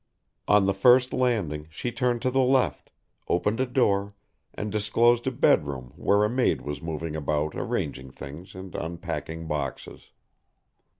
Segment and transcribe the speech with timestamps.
[0.47, 2.89] On the first landing she turned to the left,
[3.27, 4.15] opened a door
[4.55, 9.45] and disclosed a bed room where a maid was moving about arranging things and unpacking
[9.47, 10.09] boxes.